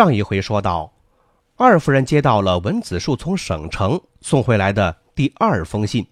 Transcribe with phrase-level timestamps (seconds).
[0.00, 0.90] 上一回说到，
[1.56, 6.06] 二夫人接到了文子树从省城送回来的第二封信，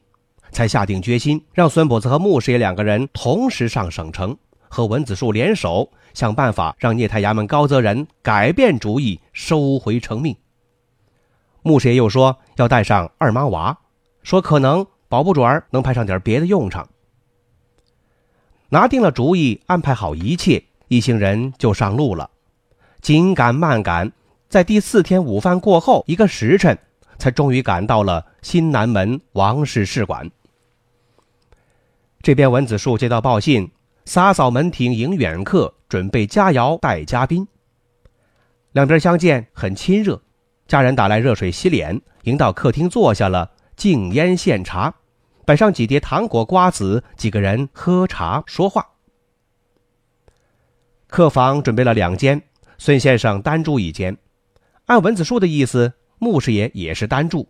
[0.51, 4.37] 才下定决心让孙跛子和穆师爷两个人同时上省城，
[4.69, 10.37] 和文子树联手想办法让聂太衙门高泽仁改变主意，收回成命。
[11.63, 13.79] 穆师爷又说要带上二妈娃，
[14.23, 16.87] 说可能保不准能派上点别的用场。
[18.69, 22.29] 拿定了主意，安排好一切，一行人就上路了。
[23.01, 24.13] 紧赶慢赶，
[24.49, 26.77] 在第四天午饭过后一个时辰，
[27.19, 30.31] 才终于赶到了新南门王氏试馆。
[32.21, 33.71] 这边文子树接到报信，
[34.05, 37.47] 洒扫门庭迎远客，准备佳肴待嘉宾。
[38.73, 40.21] 两边相见很亲热，
[40.67, 44.93] 家人打来热水洗脸，迎到客厅坐下了，敬烟献茶，
[45.47, 48.87] 摆上几碟糖果瓜子，几个人喝茶说话。
[51.07, 52.43] 客房准备了两间。
[52.79, 54.17] 孙先生单住一间，
[54.87, 57.49] 按文子树的意思，穆师爷也是单住。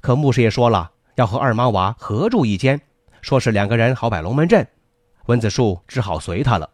[0.00, 2.80] 可穆师爷说了要和二妈娃合住一间，
[3.20, 4.66] 说是两个人好摆龙门阵，
[5.26, 6.68] 文子树只好随他了。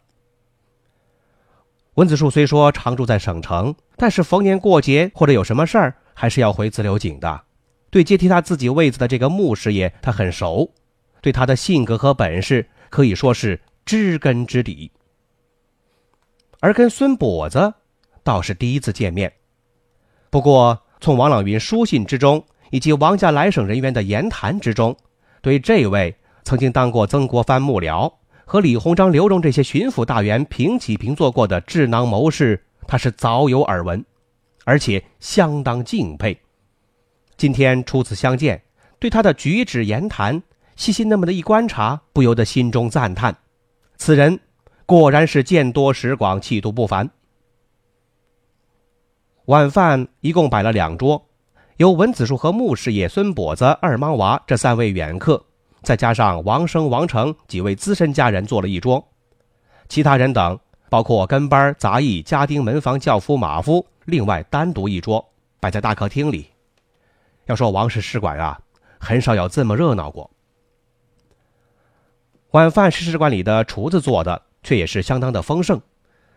[1.94, 7.42] 文子树虽说常住在省城，但是逢年过节或者有什么事儿，还是要回自流井的。
[7.90, 10.72] 对接替他自己位子的这个穆师爷，他很熟，
[11.20, 14.90] 对他的性格和本事可以说是知根知底。
[16.60, 17.72] 而跟孙跛子
[18.24, 19.32] 倒是第一次见面，
[20.28, 24.96] 不过从王朗云书信之中，以及王家来省人员的言谈之中，
[25.40, 28.12] 对这位曾经当过曾国藩幕僚
[28.44, 34.04] 和李鸿章、刘荣这些巡抚大员平起平坐过的智囊谋士，他是早有耳闻，
[34.64, 36.36] 而且相当敬佩。
[37.36, 38.60] 今天初次相见，
[38.98, 40.42] 对他的举止言谈，
[40.74, 43.36] 细心那么的一观察，不由得心中赞叹：
[43.96, 44.40] 此人。
[44.88, 47.10] 果然是见多识广，气度不凡。
[49.44, 51.22] 晚饭一共摆了两桌，
[51.76, 55.44] 由文子树和穆师爷、孙跛子、二莽娃这三位远客，
[55.82, 59.06] 再加上王生、王成几位资深家人坐了一桌，
[59.90, 65.22] 其他人等包括跟班、杂役、家丁、门房、轿夫、马夫，另外单独一桌
[65.60, 66.46] 摆在大客厅里。
[67.44, 68.58] 要说王氏使馆啊，
[68.98, 70.30] 很少有这么热闹过。
[72.52, 74.47] 晚饭是使馆里的厨子做的。
[74.62, 75.80] 却也是相当的丰盛，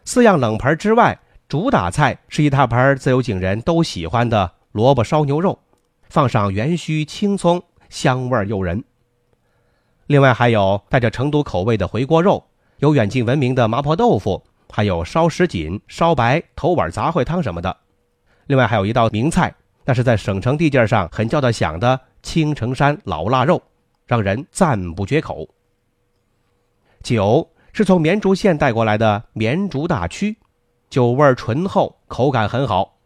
[0.05, 5.59] 四样冷盘之外，主打菜是一大盘自由井人都喜欢的萝卜烧牛肉，
[6.09, 8.83] 放上元须、青葱，香味诱人。
[10.07, 12.45] 另外还有带着成都口味的回锅肉，
[12.79, 17.75] 有远近闻名的麻婆豆腐，还有烧什锦、烧白、头碗杂烩汤什么的。
[18.47, 19.53] 另外还有一道名菜，
[19.83, 23.61] 那是在省城地界上很叫得响的青城山老腊肉，
[24.05, 25.47] 让人赞不绝口。
[27.03, 27.50] 酒。
[27.73, 30.37] 是从绵竹县带过来的绵竹大曲，
[30.89, 32.97] 酒味醇厚，口感很好，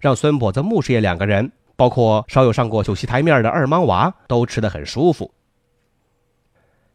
[0.00, 5.32] 让孙跛子、穆师爷两个人，包括稍有上过酒席台面的二莽娃，都吃得很舒服。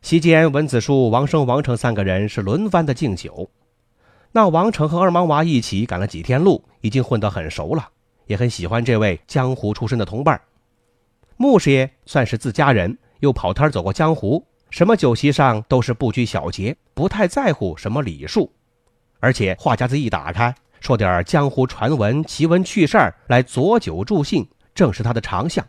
[0.01, 3.49] 席间，文子树、王生、王成三个人是轮番的敬酒。
[4.31, 7.89] 那王成和二莽娃一起赶了几天路，已经混得很熟了，
[8.27, 10.39] 也很喜欢这位江湖出身的同伴。
[11.35, 14.45] 穆师爷算是自家人，又跑摊走过江湖。
[14.69, 18.51] 什么酒席上都是不拘小节，不太在乎什么礼数，
[19.19, 25.65] 而且话匣子一打开，说点江湖传闻、奇闻趣事儿来佐酒助兴，正是他的长项。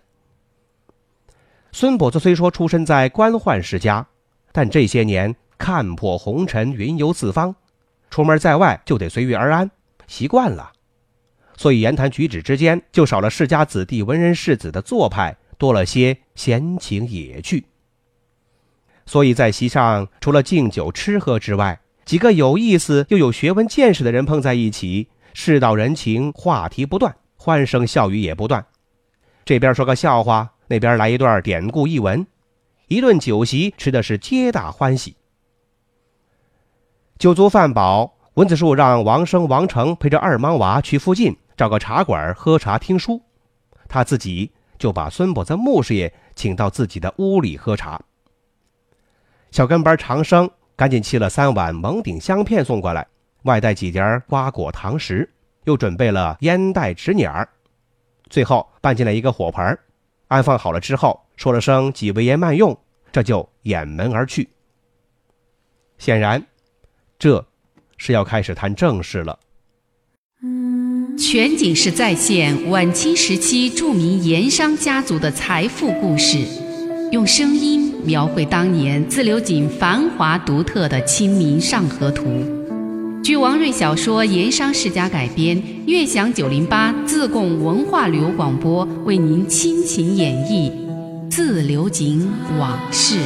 [1.70, 4.06] 孙跛子虽说出身在官宦世家，
[4.52, 7.54] 但这些年看破红尘，云游四方，
[8.10, 9.70] 出门在外就得随遇而安，
[10.06, 10.72] 习惯了，
[11.56, 17.64] 所以言谈举止之间就少了世家子弟、文人士子的做派，多了些闲情野趣。
[19.08, 28.66] 所以在席上，除了敬酒吃喝之外，几个有意思又有学问见识的人碰在一起，世道人情，话题不断，欢声笑语也不断。
[29.46, 32.26] 这边说个笑话，那边来一段典故译文，
[32.88, 35.16] 一顿酒席吃的是皆大欢喜。
[37.18, 43.22] 酒足饭饱，文子树让王生、王成陪着二莽娃去附近找个茶馆喝茶听书，
[43.88, 47.98] 他自己就把孙跛子、穆师爷请到自己的屋里喝茶。
[49.50, 53.06] 小跟班长生赶紧沏了三碗蒙顶香片送过来，
[53.44, 55.28] 外带几碟瓜果糖食，
[55.64, 57.48] 又准备了烟袋、纸捻儿，
[58.28, 59.78] 最后搬进来一个火盆，
[60.28, 62.78] 安放好了之后，说了声“几位爷慢用”，
[63.10, 64.48] 这就掩门而去。
[65.96, 66.46] 显然，
[67.18, 67.44] 这
[67.96, 69.38] 是要开始谈正事了。
[71.18, 76.38] 全景式再现晚清时期著名盐商家族的财富故事，
[77.10, 82.24] 用声音描绘当年自流井繁华独特的《清明上河图》。
[83.22, 90.72] 据王瑞小说《盐商世家》改编，悦享九零八自贡文化旅游广播为您倾情演绎
[91.28, 93.18] 自流井往事。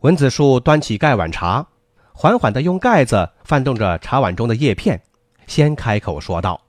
[0.00, 1.66] 文子树端起盖碗茶，
[2.12, 5.00] 缓缓地用盖子翻动着茶碗中的叶片，
[5.46, 6.60] 先开口说道：“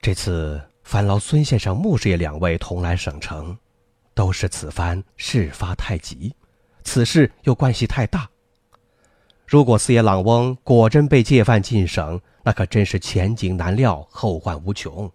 [0.00, 3.56] 这次烦劳孙先生、穆师爷两位同来省城，
[4.14, 6.34] 都是此番事发太急，
[6.82, 8.28] 此事又关系太大。
[9.46, 15.10] 如果四爷郎翁果真被借犯进省，那可真是前景难料，后患无穷。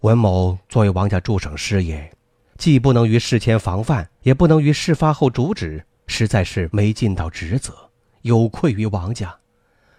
[0.00, 2.10] 文某作为王家驻省师爷。”
[2.58, 7.74] 既不能于事前防范，也不能于事发后阻止，实在是没尽到职责，
[8.22, 9.38] 有愧于王家，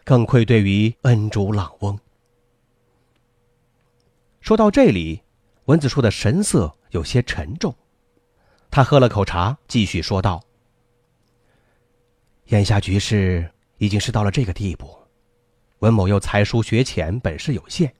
[0.07, 1.99] 更愧对于恩主朗翁。
[4.39, 5.21] 说到这里，
[5.65, 7.75] 文子树的神色有些沉重，
[8.71, 10.41] 他喝了口茶，继续说道
[12.47, 14.97] ：“眼下局势已经是到了这个地步，
[15.79, 17.93] 文某又才疏学浅，本事有限，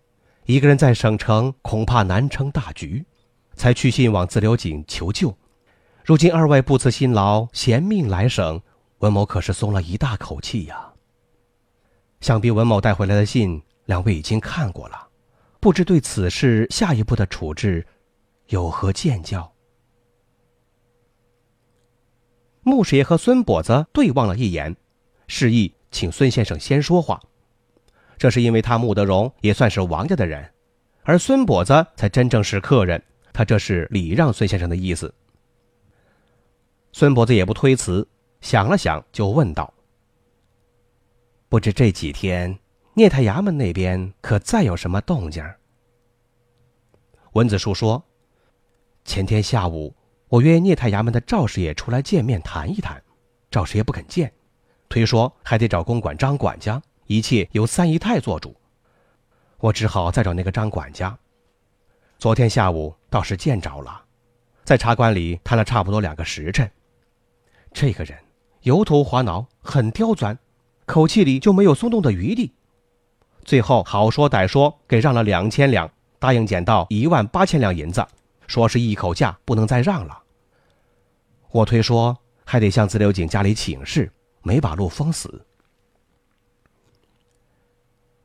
[0.45, 3.05] 一个人在省城恐怕难成大局。”
[3.53, 5.35] 才去信往自流井求救，
[6.05, 8.61] 如今二位不辞辛劳贤命来省，
[8.99, 10.93] 文某可是松了一大口气呀。
[12.19, 15.07] 想必文某带回来的信，两位已经看过了，
[15.59, 17.85] 不知对此事下一步的处置
[18.47, 19.53] 有何见教？
[22.63, 24.75] 穆师爷和孙跛子对望了一眼，
[25.27, 27.21] 示意请孙先生先说话。
[28.17, 30.51] 这是因为他穆德荣也算是王家的人，
[31.03, 33.01] 而孙跛子才真正是客人。
[33.31, 35.13] 他这是礼让孙先生的意思。
[36.91, 38.07] 孙伯子也不推辞，
[38.41, 39.71] 想了想，就问道
[41.49, 42.59] ：“不知这几天
[42.93, 45.43] 聂太衙门那边可再有什么动静？”
[47.33, 48.03] 文子树说
[49.05, 49.95] ：“前天下午，
[50.27, 53.01] 我约聂太衙门的赵师爷出来见面谈一谈，
[53.51, 54.33] 赵师爷不肯见，
[54.89, 58.55] 推说还得找公馆张管家，一切由三姨太做主。
[59.59, 61.17] 我只好再找那个张管家。”
[62.19, 64.03] 昨天下午倒是见着了，
[64.63, 66.69] 在茶馆里谈了差不多两个时辰。
[67.71, 68.17] 这个人
[68.61, 70.35] 油头滑脑，很刁钻，
[70.87, 72.51] 口气里就没有松动的余地。
[73.43, 75.87] 最后好说歹说，给让了两千两，
[76.17, 78.03] 答应捡到一万八千两银子，
[78.47, 80.23] 说是一口价，不能再让了。
[81.51, 84.11] 我推说还得向自流井家里请示，
[84.41, 85.45] 没把路封死。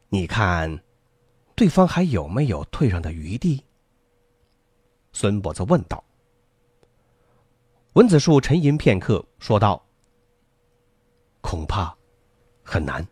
[0.08, 0.80] 你看，
[1.54, 3.64] 对方还有没有退让的余地？
[5.12, 6.02] 孙伯子问道。
[7.94, 9.84] 文子树沉吟片刻，说道
[11.42, 11.94] ：“恐怕
[12.72, 13.06] 很难。”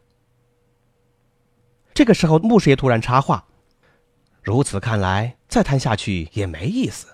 [1.93, 3.45] 这个时候，穆师爷突然插话
[4.43, 7.07] ：“如此看来，再谈下去也没意思。”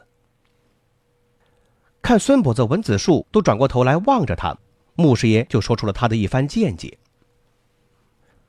[2.01, 4.57] 看孙伯子、文子树都转过头来望着他，
[4.95, 6.97] 穆师爷就说出了他的一番见解：“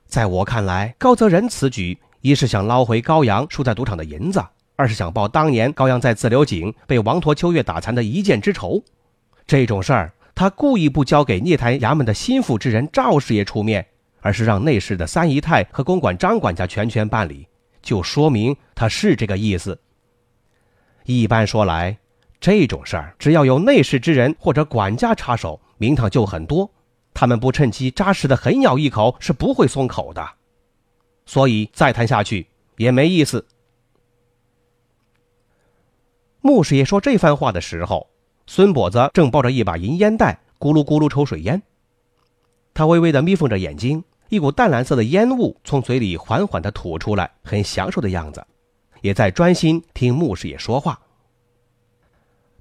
[0.06, 4.39] 在我看来，高泽仁此举，一是想捞回高阳输在赌场的银子。”
[4.80, 8.84] 二是想报当年高阳在自流井被王陀秋月打残的一箭之仇，
[9.48, 13.84] 这种事儿他故意不交给聂台衙门的心腹之人赵师爷出面，
[14.20, 17.48] 而是让内侍的三姨太和公馆张管家全权办理，
[17.82, 19.82] 就说明他是这个意思。
[21.06, 21.98] 一般说来，
[22.39, 26.70] 这种事儿只要有内侍之人或者管家插手，名堂就很多，
[27.15, 30.24] 他们不趁机扎实的狠咬一口是不会松口的，
[31.25, 33.44] 所以再谈下去也没意思。
[36.41, 38.08] 穆师爷说这番话的时候，
[38.48, 41.62] 孙跛子正抱着一把银烟袋，咕噜咕噜抽水烟。
[42.74, 48.44] 他微微的眯缝着眼睛，一股淡蓝色的烟雾从嘴里缓缓的吐出来，很享受的样子，
[49.01, 51.00] 也在专心听穆师爷说话。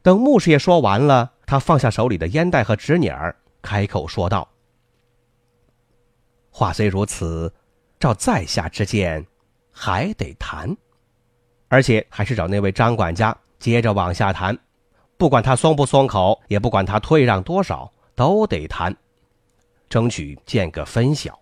[0.02, 4.48] 等穆师爷说完了，他放下手里的烟袋和纸捻儿，开口说道
[6.50, 7.52] ：“话虽如此，
[8.00, 9.24] 照在下之见，
[9.70, 10.76] 还得谈，
[11.68, 14.56] 而且还是找那位张管家。”接着往下谈，
[15.16, 18.94] 不管他松不松口，也不管他退让多少，都得谈，
[19.88, 21.38] 争取见个分晓。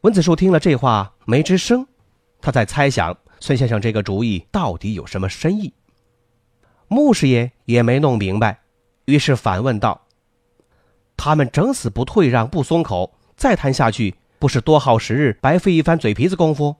[0.00, 1.86] 文子树听了这话没吱声，
[2.40, 5.72] 他在猜想孙先生这个主意到底有什么深意。
[6.88, 8.60] 穆师爷也没弄明白，
[9.04, 10.06] 于是反问道
[11.16, 16.74] ：“他们整死不退让，不松口，再谈下去，不是多耗时日，白费一番嘴皮子功夫？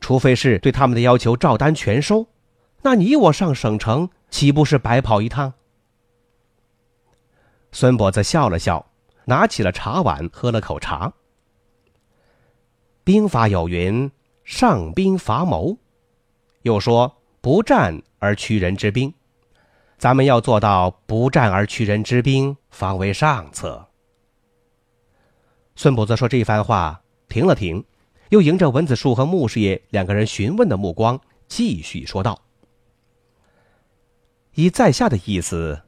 [0.00, 2.26] 除非是对他们的要求照单全收，
[2.86, 5.54] 那你我上省城，岂不是白跑一趟？”
[7.72, 8.86] 孙跛子笑了笑，
[9.24, 11.12] 拿起了茶碗，喝了口茶。
[13.02, 14.08] 兵法有云
[14.44, 15.76] ：“上兵伐谋”，
[16.62, 19.12] 又说“不战而屈人之兵”。
[19.98, 23.84] 咱们要做到不战而屈人之兵，方为上策。
[25.74, 27.84] 孙跛子说这番话，停了停，
[28.28, 32.40] 又迎着文子树和穆师爷两个人询问的目光，继续说道
[34.56, 35.80] ：“以在下的意思，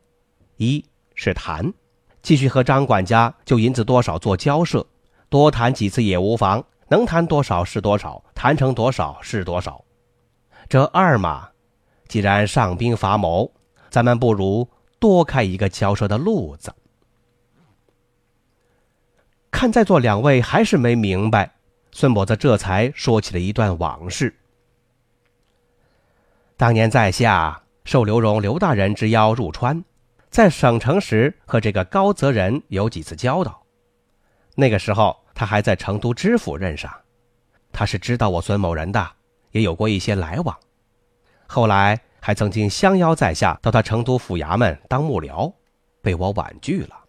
[0.57, 0.85] 一
[1.15, 1.75] 是谈，
[2.23, 4.87] 继续和张管家就银子多少做交涉，
[5.29, 9.85] 多谈几次也无妨，能谈多少是多少，谈成多少是多少。
[10.69, 11.49] 这二嘛，
[12.07, 13.53] 既然上兵伐谋。”
[13.91, 16.75] 咱们不如多开一个交涉的路子。
[19.51, 21.55] 看在座两位还是没明白，
[21.91, 24.37] 孙跛子这才说起了一段往事。
[26.59, 29.83] 当年在下受刘荣刘大人之邀入川，
[30.29, 33.63] 在省城时和这个高泽仁有几次交道。
[34.55, 36.93] 那个时候他还在成都知府任上，
[37.73, 39.11] 他是知道我孙某人的，
[39.53, 40.55] 也有过一些来往。
[41.47, 41.99] 后来。
[42.21, 45.51] 还曾经相邀在下到他成都府衙门当幕僚，
[46.03, 47.05] 被我婉拒了。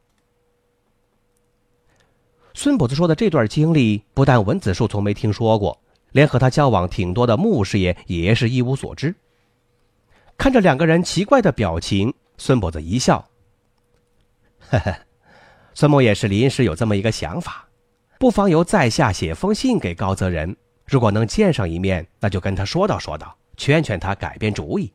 [2.54, 5.78] 孙跛子说的这段经历，不但文子树从没听说过，
[6.12, 9.14] 连和他交往挺多的穆师爷也是一无所知。
[10.40, 13.28] 看着两个人奇怪的表情，孙跛子一笑
[14.72, 14.96] ：“呵呵，
[15.74, 17.68] 孙某也是临时有这么一个想法，
[18.18, 20.56] 不妨由在下写封信给高泽仁，
[20.86, 24.94] 如果能见上一面，那就跟他说道说道，劝劝他改变主意。”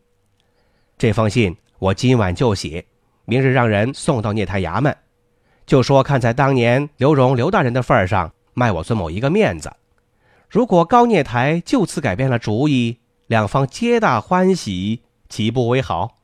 [0.96, 2.86] 这封信我今晚就写，
[3.26, 4.96] 明日让人送到聂台衙门，
[5.66, 9.70] 就说看在当年刘荣刘大人的份上，卖我孙某一个面子。
[10.48, 16.16] 如果高聂台就此改变了主意，两方皆大欢喜，岂不为好？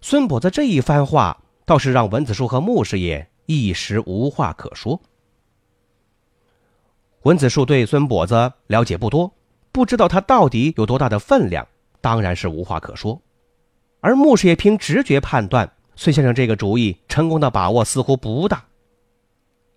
[0.00, 5.00] 孙跛子这一番话，倒是让文子树和穆师爷一时无话可说。
[7.22, 9.32] 文子树对孙跛子了解不多，
[9.72, 11.66] 不知道他到底有多大的分量。
[12.02, 13.18] 当然是无话可说，
[14.00, 18.62] 而穆师爷凭直觉判断，孙先生这个主意成功的把握似乎不大。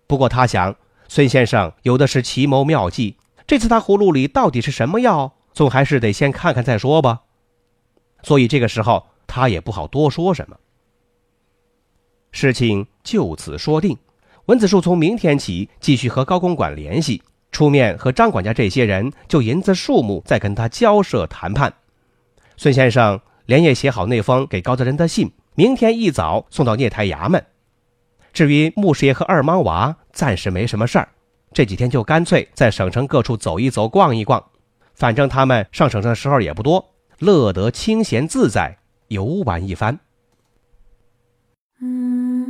[0.06, 0.76] 不过他想，
[1.08, 7.22] 孙先生有的是奇谋妙计，这次他葫芦里到底是什么药，总还是得先看看再说吧。
[8.22, 10.56] 所以这个时候他也不好多说什么。
[12.30, 13.98] 事情就此说定，
[14.46, 21.74] 文子树从明天起继续和高公馆联系，出面和张管家这些人就银子数目再跟他交涉谈判。
[22.56, 27.44] 孙先生连夜写好那封给高泽仁的信，明天一早送到聂台衙门。
[28.32, 31.08] 至于穆师爷和二莽娃，暂时没什么事儿，
[31.52, 34.47] 这几天就干脆在省城各处走一走、逛一逛。
[34.98, 36.84] 反正他们上省城的时候也不多，
[37.20, 40.00] 乐得清闲自在游玩一番。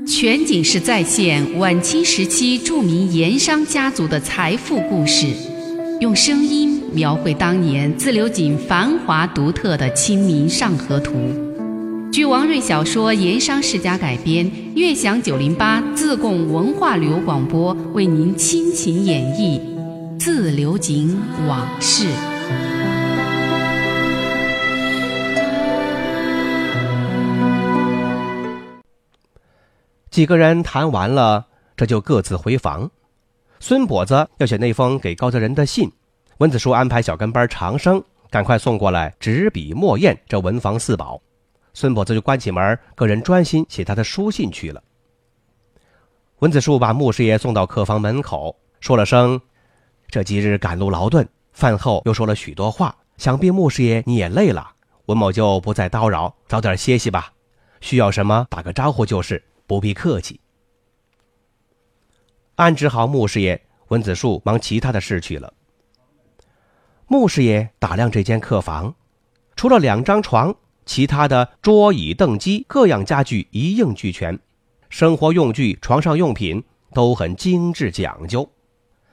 [0.07, 5.27] 全景式再现晚清时期著名盐商家族的财富故事，
[6.01, 6.79] 用声音。
[6.95, 11.13] 描绘当年自流井繁华独特的《清明上河图》，
[12.11, 19.61] 据王瑞小说《盐商世家》改编，悦享九零八自贡文化旅游广播为您倾情演绎
[20.19, 21.15] 《自流井
[21.47, 22.07] 往事》。
[30.19, 31.47] 几个人谈完了，
[31.77, 32.91] 这就各自回房。
[33.61, 35.89] 孙跛子要写那封给高泽仁的信。
[36.39, 41.23] 文子书安排小跟班长生赶快送过来纸笔墨砚这文房四宝，
[41.73, 44.83] 孙跛子就关起门，个人专心写他的书信去了。
[46.41, 49.41] 文子树把穆师爷送到客房门口，说了声
[50.11, 54.69] ：“这几日赶路劳顿，饭后又说了许多话，想必穆师爷你也累了，
[55.07, 57.33] 文某就不再叨扰，早点歇息吧。
[57.81, 60.41] 需要什么打个招呼就是，不必客气。”
[62.57, 65.55] 安置好穆师爷，文子树忙其他的事去了。
[67.07, 68.93] 穆师爷打量这间客房，
[69.55, 70.53] 除了两张床，
[70.85, 74.37] 其他的桌椅凳机各样家具一应俱全，
[74.89, 78.51] 生活用具、床上用品都很精致讲究，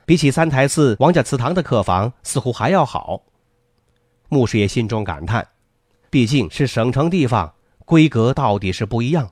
[0.04, 3.22] 比起三台寺王家祠堂的客房似乎还要好。
[4.28, 5.46] 穆师爷心中感叹：
[6.10, 9.30] 毕竟是省城地方，规格到底是不一样。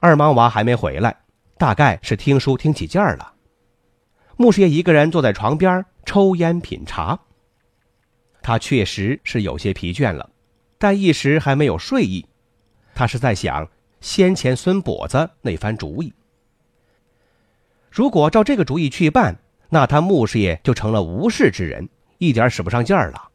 [0.00, 1.16] 二莽娃还没回来，
[1.56, 3.34] 大概是听书听起劲儿了。
[4.36, 7.18] 穆师爷一个人坐在床边抽烟品茶。
[8.40, 10.30] 他确实是有些疲倦了，
[10.78, 12.24] 但一时还没有睡意。
[12.94, 13.68] 他是在想
[14.00, 16.12] 先前孙跛子那番主意。
[17.90, 19.36] 如果照这个主意去办，
[19.70, 21.88] 那他穆师爷就成了无事之人，
[22.18, 23.28] 一点使不上劲儿了。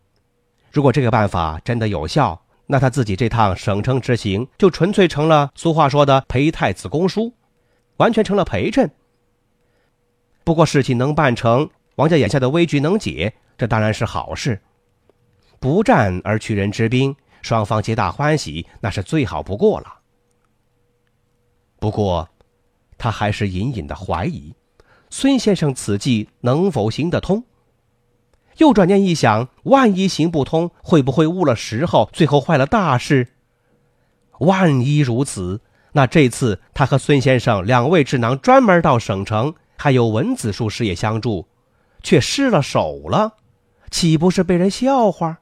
[0.72, 7.34] 如果这个办法真的有效，那他自己这趟省城之行就纯粹成了俗话说的陪太子公书，
[7.98, 8.90] 完全成了陪衬。
[10.44, 14.62] 不过事情能办成，王家眼下的危局能解，这当然是好事。
[15.60, 20.00] 不战而屈人之兵，双方皆大欢喜，那是最好不过了。
[21.80, 22.28] 不过，
[22.98, 24.54] 他还是隐隐的怀疑，
[25.10, 27.44] 孙先生此计能否行得通。
[28.58, 33.30] 又转念一想，万一行不通，会不会误了时候，最后坏了大事？
[34.40, 35.62] 万一如此，
[35.94, 41.48] 那这次他和孙先生两位智囊专门到省城，还有文子树师爷相助，
[42.02, 43.36] 却失了手了，
[43.90, 45.40] 岂不是被人笑话？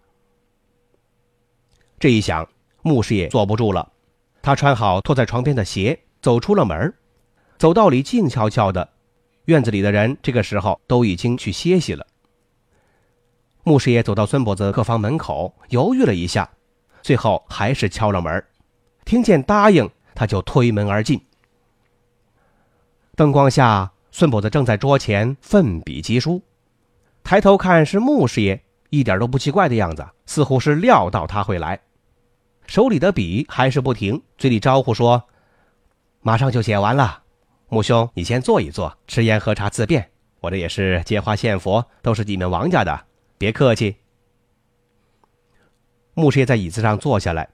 [1.99, 2.47] 这一想，
[2.81, 3.91] 穆师爷坐不住了，
[4.41, 6.93] 他穿好拖在床边的鞋，走出了门。
[7.57, 8.89] 走道里静悄悄的，
[9.45, 12.07] 院子里的人这个时候都已经去歇息了。
[13.63, 16.49] 穆师爷走到孙跛子客房门口，犹豫了一下，
[17.01, 18.43] 最后还是敲了门。
[19.05, 21.23] 听见答应，他就推门而进。
[23.15, 26.41] 灯光下，孙跛子正在桌前奋笔疾书，
[27.23, 31.79] 抬头看是穆师爷，一点都不奇怪的样子，似乎是料到他会来。
[32.65, 35.21] 手里的笔还是不停，嘴里招呼说
[36.21, 37.21] ：“马上就写完了，
[37.69, 40.09] 穆兄，你先坐一坐，吃烟喝茶自便。
[40.39, 43.05] 我这也是接花献佛，都是你们王家的。”
[43.41, 43.95] 别客气。
[46.13, 47.49] 穆师爷在椅子上坐下来，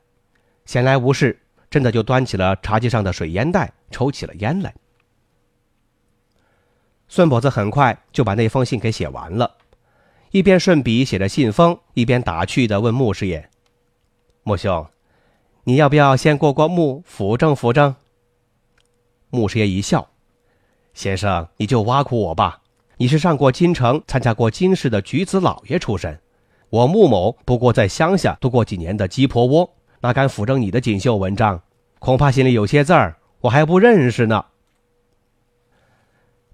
[0.65, 1.39] 闲来无事，
[1.69, 4.75] 真的就端起了茶几上的水烟袋，抽起了烟来。
[7.07, 9.55] 孙跛子很快就把那封信给写完了，
[10.31, 13.49] 一边顺笔写着信封，一边打趣的问穆师爷
[14.43, 14.85] ：“穆兄，
[15.63, 17.95] 你要不要先过过目，扶正扶正？”
[19.31, 20.09] 穆师爷一笑
[20.93, 22.63] ：“先生，你就挖苦我吧。”
[22.99, 26.19] 你是上过京城、参加过京试的举子老爷出身，
[26.69, 29.69] 我穆某不过在乡下度过几年的鸡婆窝，
[30.01, 31.61] 哪敢辅正你的锦绣文章？
[31.99, 34.43] 恐怕心里有些字儿，我还不认识呢。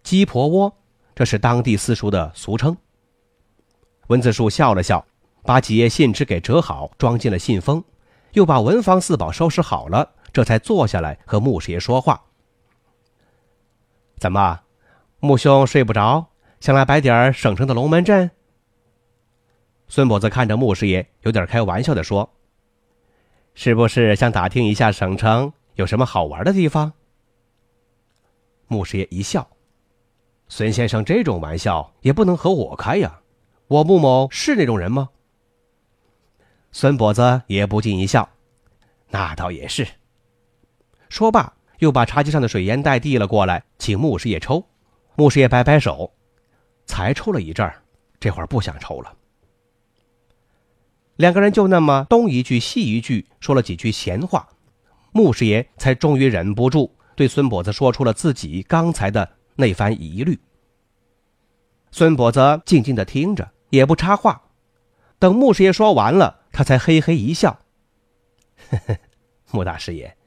[0.04, 0.76] 鸡婆窝，
[1.16, 2.76] 这是当地私塾的俗称。
[4.08, 5.06] 文子树笑了笑，
[5.44, 7.82] 把几页信纸给折好，装进了信封，
[8.34, 12.22] 又把文房四宝收拾好了，这才坐下来和穆师爷说话。
[14.18, 14.60] 怎么，
[15.22, 16.28] 穆兄睡不着？
[16.64, 18.32] 想来摆点省城的龙门阵。
[19.90, 22.30] 孙跛子看着穆师爷，有点开玩笑的说
[23.54, 26.94] ：“是不是想打听一下省城有什么好玩的地方？”
[28.68, 29.46] 穆师爷一笑
[30.48, 33.20] ：“孙先生这种玩笑也不能和我开呀，
[33.68, 35.10] 我穆某是那种人吗？”
[36.72, 38.30] 孙跛子也不禁一笑
[39.12, 39.86] ：“那倒也是。”
[41.12, 44.66] 说罢，又把茶几上的水烟袋递了过来，请穆师爷抽。
[45.18, 46.14] 穆师爷摆摆手。
[46.86, 47.82] 才抽了一阵儿，
[48.20, 49.16] 这会儿不想抽了。
[51.18, 54.48] 两个人就那么东一句西一句说了几句闲话，
[55.12, 60.40] 穆师爷才终于忍不住对孙跛子说出了自己刚才的那番疑虑。
[61.92, 64.42] 孙跛子静静的听着，也不插话。
[65.20, 67.60] 等穆师爷说完了，他才嘿嘿一笑
[68.72, 68.98] ：“呵呵，
[69.52, 70.18] 穆大师爷，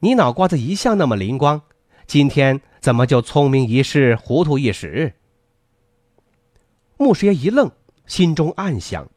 [0.00, 1.62] 你脑瓜子一向那么灵光，
[2.06, 5.14] 今天怎么就聪明一世，糊涂一时？”
[7.00, 7.70] 穆师爷一愣，
[8.06, 9.08] 心中暗想：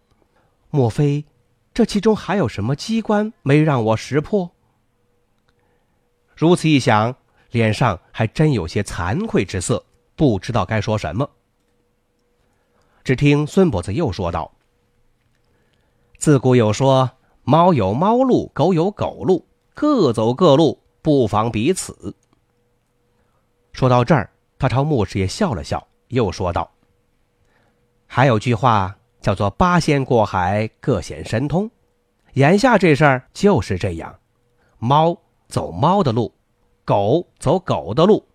[0.70, 1.26] 莫非
[1.74, 4.52] 这其中还有什么机关没让我识破？
[6.36, 7.16] 如此一想，
[7.50, 9.84] 脸上还真有些惭愧之色，
[10.16, 11.28] 不知道该说什么。
[13.04, 14.52] 只听孙跛子又说道
[16.20, 17.10] ：“自古有说，
[17.42, 22.16] 猫有猫路，狗有狗路，各走各路，不妨彼此。”
[23.74, 26.72] 说到这儿，他朝穆师爷笑了笑，又说道。
[28.14, 31.72] 还有句话叫做“八仙过海，各显神通”，
[32.36, 34.20] 眼下这事儿就是这样：
[34.80, 36.34] 猫走猫的路，
[36.84, 38.28] 狗走狗的路。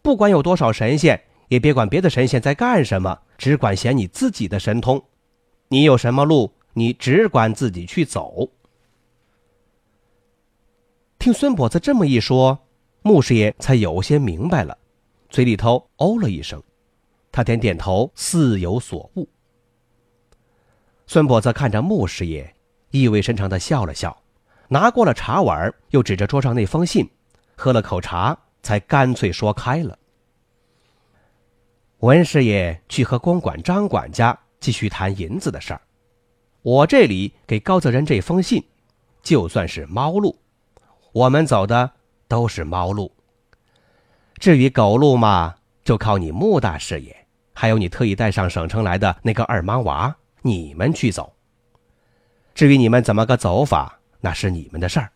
[0.00, 5.04] 不管有多少神仙，也别管别的神仙在干什么，只管显你自己的神通。
[5.68, 8.48] 你有什么路，你只管自己去走。
[11.18, 12.58] 听孙跛子这么一说，
[13.02, 14.78] 穆师爷才有些明白了，
[15.28, 16.62] 嘴里头哦了一声。
[17.32, 19.28] 他点点头，似有所悟。
[21.06, 22.54] 孙跛子看着穆师爷，
[22.90, 24.16] 意味深长的笑了笑，
[24.68, 27.10] 拿过了茶碗，又指着桌上那封信，
[27.56, 29.98] 喝了口茶，才干脆说开了
[32.00, 35.80] ：“文师爷去和公馆张管家继续谈银子的事儿。
[36.62, 38.62] 我这里给高泽仁这封信，
[39.22, 40.38] 就算是猫路，
[41.12, 41.90] 我们走的
[42.28, 43.10] 都是猫路。
[44.36, 47.21] 至于狗路嘛，就靠你穆大师爷，
[47.52, 51.32] 还有你特意带上省城来的那个二妈娃，你们去走。
[52.54, 55.10] 至于你们怎么个走法，那是你们的事儿，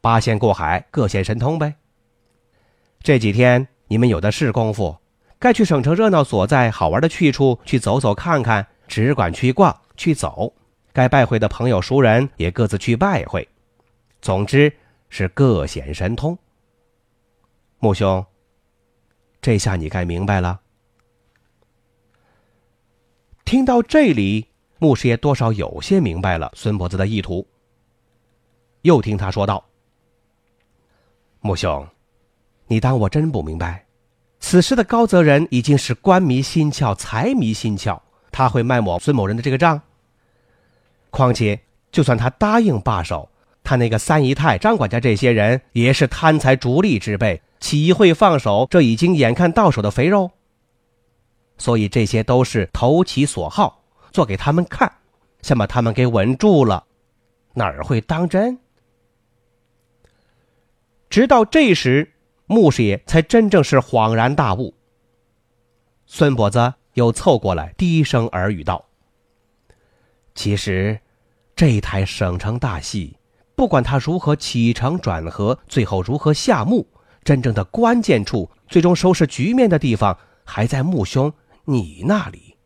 [0.00, 1.74] 八仙过海，各显神通呗。
[3.02, 4.96] 这几天你们有的是功夫，
[5.38, 10.54] 该去省城热闹所在、好玩的去处去走走看看，只管去逛去走。
[10.92, 13.48] 该拜会的朋友熟人也各自去拜会。
[14.20, 14.72] 总之
[15.08, 16.38] 是各显神通。
[17.80, 18.24] 穆兄，
[19.40, 20.61] 这下你该明白了。
[23.44, 24.46] 听到这里，
[24.78, 27.46] 穆师爷多少有些明白了孙婆子的意图。
[28.82, 29.64] 又听他说道
[31.40, 31.86] ：“穆兄。”
[32.68, 33.84] 你当我真不明白？
[34.40, 38.00] 此时的高泽仁已经是官迷心窍，财迷心窍，
[38.30, 39.82] 他会卖我孙某人的这个账？
[41.10, 43.28] 况且，就算他答应罢手，
[43.62, 50.30] 他那个三姨太、张管家这些人也是贪财逐利之辈，岂会放手这已经眼看到手的肥肉？
[51.62, 54.90] 所以这些都是投其所好，做给他们看，
[55.42, 56.84] 先把他们给稳住了，
[57.54, 58.58] 哪儿会当真？
[61.08, 62.14] 直到这时。
[62.46, 64.74] 穆师爷才真正是恍然大悟。
[66.04, 68.84] 孙跛子又凑过来低声耳语道
[70.34, 70.98] ：“其实，
[71.54, 73.16] 这台省城大戏，
[73.54, 76.86] 不管他如何起承转合，最后如何下幕，
[77.22, 81.32] 真正的关键处，最终收拾局面的地方，还在穆兄
[81.64, 82.56] 你那里。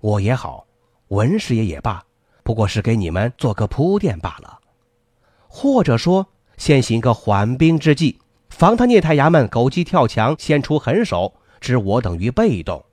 [0.00, 0.66] 我也好，
[1.08, 2.02] 文师爷也罢，
[2.42, 4.58] 不过是给你们做个铺垫罢了，
[5.48, 8.18] 或者说，先行个缓兵之计。”
[8.50, 12.84] 防他聂太衙门狗急跳墙，先出狠手，置我等于被动。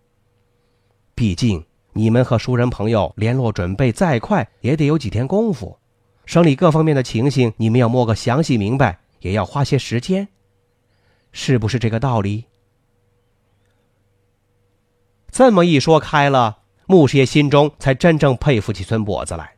[1.13, 5.77] 毕竟你们和熟人朋友联络准备再快，也得有几天功夫。
[6.25, 10.27] 省里各方面的情形，你们要摸个详细明白，也要花些时间，
[11.33, 12.45] 是不是这个道理？
[15.37, 19.51] 这么一说开了，穆师爷心中才真正佩服起孙跛子来。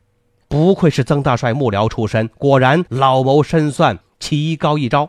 [0.46, 5.08] 不愧是曾大帅幕僚出身，果然老谋深算，棋高一招。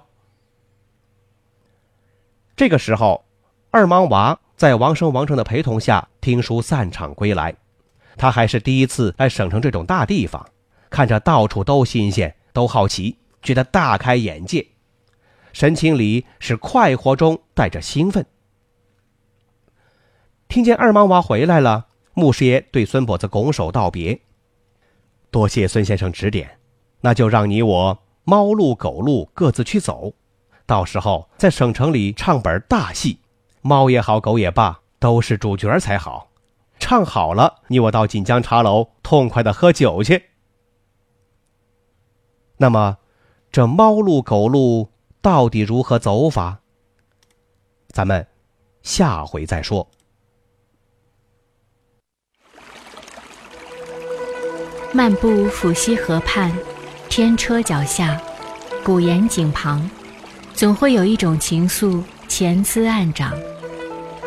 [2.56, 3.26] 这个时候，
[3.70, 7.54] 二莽娃在王生、王正的陪同下听书散场归来。
[8.16, 10.48] 他还是第一次来省城这种大地方，
[10.90, 14.66] 看着到处都新鲜，都好奇，觉得大开眼界，
[15.52, 18.26] 神情里是快活中带着兴奋。
[20.52, 24.20] 听见二莽娃回来了，穆师爷对孙跛子拱手道别
[25.32, 26.60] ：“多谢孙先生指点，
[27.00, 30.12] 那就让你我猫路狗路各自去走。”
[30.68, 33.22] 到时候在省城里唱本大戏，
[33.62, 36.30] 猫也好，狗也罢，都是主角才好。
[36.78, 40.24] 唱好了，你我到锦江茶楼痛快的喝酒去。
[42.58, 42.98] 那么，
[43.54, 44.90] 这猫路狗路
[45.22, 46.60] 到底如何走法？
[47.88, 48.28] 咱们
[48.82, 49.88] 下回再说。
[54.94, 56.52] 漫步抚溪河畔，
[57.08, 58.20] 天车脚下，
[58.84, 59.90] 古岩井旁。
[60.54, 63.34] 总会有一种情愫潜滋暗长，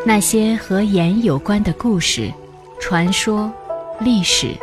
[0.03, 2.33] 那些和盐有关的故事、
[2.79, 3.51] 传说、
[3.99, 4.55] 历史，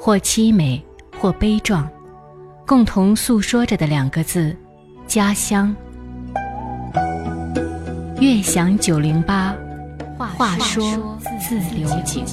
[0.00, 0.84] 或凄美，
[1.20, 1.88] 或悲壮，
[2.66, 4.54] 共同诉说着的两个字：
[5.06, 5.74] 家乡。
[8.20, 9.54] 悦享九零八，
[10.18, 12.26] 话说自流井。